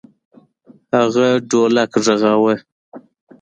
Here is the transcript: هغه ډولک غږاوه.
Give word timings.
هغه 0.95 1.27
ډولک 1.49 1.91
غږاوه. 2.03 2.53